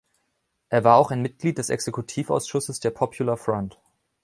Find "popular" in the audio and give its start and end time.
2.89-3.37